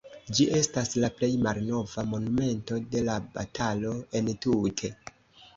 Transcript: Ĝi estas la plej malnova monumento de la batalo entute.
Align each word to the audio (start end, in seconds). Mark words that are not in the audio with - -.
Ĝi 0.37 0.45
estas 0.59 0.89
la 1.03 1.09
plej 1.19 1.29
malnova 1.47 2.05
monumento 2.15 2.79
de 2.97 3.05
la 3.11 3.19
batalo 3.37 3.93
entute. 4.23 4.95